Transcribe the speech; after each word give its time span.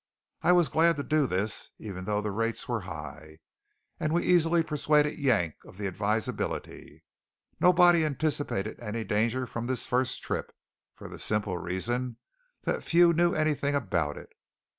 I 0.41 0.51
was 0.53 0.67
glad 0.67 0.97
to 0.97 1.03
do 1.03 1.27
this, 1.27 1.69
even 1.77 2.05
though 2.05 2.21
the 2.21 2.31
rates 2.31 2.67
were 2.67 2.81
high; 2.89 3.37
and 3.99 4.11
we 4.11 4.23
easily 4.23 4.63
persuaded 4.63 5.19
Yank 5.19 5.53
of 5.63 5.77
the 5.77 5.85
advisability. 5.85 7.03
Nobody 7.59 8.03
anticipated 8.03 8.79
any 8.79 9.03
danger 9.03 9.45
from 9.45 9.67
this 9.67 9.85
first 9.85 10.23
trip, 10.23 10.55
for 10.95 11.07
the 11.07 11.19
simple 11.19 11.59
reason 11.59 12.17
that 12.63 12.81
few 12.83 13.13
knew 13.13 13.35
anything 13.35 13.75
about 13.75 14.17
it. 14.17 14.33